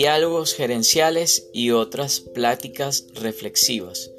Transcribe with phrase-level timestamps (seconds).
[0.00, 4.10] Diálogos gerenciales y otras pláticas reflexivas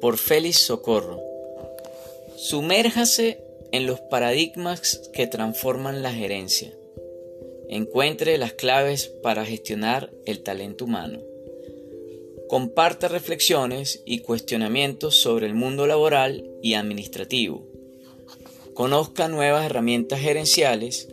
[0.00, 1.22] por Félix Socorro.
[2.36, 3.40] Sumérjase
[3.70, 6.76] en los paradigmas que transforman la gerencia.
[7.68, 11.20] Encuentre las claves para gestionar el talento humano.
[12.48, 17.68] Comparte reflexiones y cuestionamientos sobre el mundo laboral y administrativo.
[18.74, 21.06] Conozca nuevas herramientas gerenciales.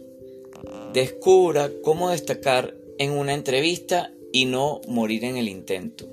[0.92, 6.06] Descubra cómo destacar en una entrevista y no morir en el intento.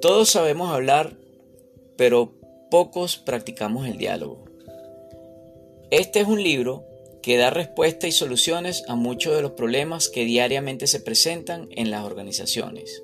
[0.00, 1.16] Todos sabemos hablar,
[1.96, 2.32] pero
[2.70, 4.44] pocos practicamos el diálogo.
[5.90, 6.84] Este es un libro
[7.22, 11.90] que da respuesta y soluciones a muchos de los problemas que diariamente se presentan en
[11.90, 13.02] las organizaciones.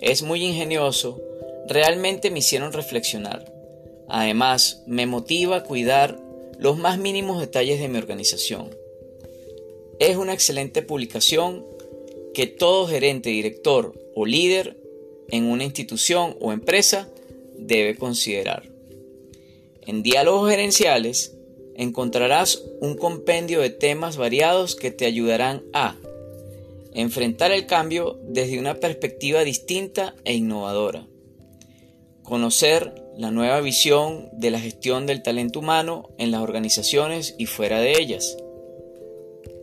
[0.00, 1.20] Es muy ingenioso,
[1.68, 3.52] realmente me hicieron reflexionar.
[4.08, 6.20] Además, me motiva a cuidar
[6.58, 8.70] los más mínimos detalles de mi organización
[9.98, 11.64] es una excelente publicación
[12.36, 14.78] que todo gerente, director o líder
[15.30, 17.08] en una institución o empresa
[17.56, 18.68] debe considerar.
[19.86, 21.34] En diálogos gerenciales
[21.76, 25.96] encontrarás un compendio de temas variados que te ayudarán a
[26.92, 31.06] enfrentar el cambio desde una perspectiva distinta e innovadora,
[32.22, 37.80] conocer la nueva visión de la gestión del talento humano en las organizaciones y fuera
[37.80, 38.36] de ellas,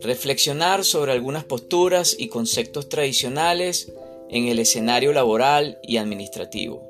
[0.04, 3.90] reflexionar sobre algunas posturas y conceptos tradicionales
[4.28, 6.82] en el escenario laboral y administrativo,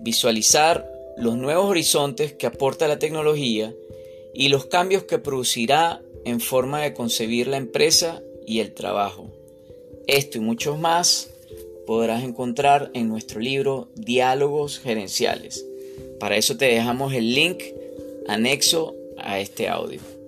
[0.00, 3.74] visualizar los nuevos horizontes que aporta la tecnología
[4.32, 9.30] y los cambios que producirá en forma de concebir la empresa y el trabajo.
[10.06, 11.28] Esto y muchos más
[11.86, 15.66] podrás encontrar en nuestro libro Diálogos Gerenciales.
[16.18, 17.62] Para eso te dejamos el link
[18.26, 20.19] anexo a este audio.